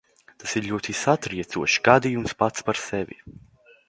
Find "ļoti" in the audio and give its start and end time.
0.69-0.95